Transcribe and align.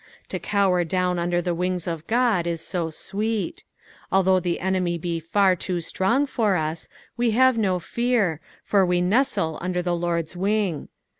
To 0.29 0.39
cower 0.39 0.83
down 0.83 1.19
under 1.19 1.43
the 1.43 1.53
wings 1.53 1.85
of 1.85 2.05
Ood 2.11 2.47
is 2.47 2.59
so 2.59 2.89
sweet. 2.89 3.63
Although 4.11 4.39
the 4.39 4.59
enemy 4.59 4.97
be 4.97 5.19
far 5.19 5.55
too 5.55 5.79
strong 5.79 6.25
for 6.25 6.55
us, 6.55 6.89
we 7.17 7.29
have 7.37 7.59
no 7.59 7.77
fear, 7.77 8.39
for 8.63 8.83
we 8.83 8.99
nestle 8.99 9.59
under 9.61 9.83
the 9.83 9.95
Lord's 9.95 10.35
wing. 10.35 10.87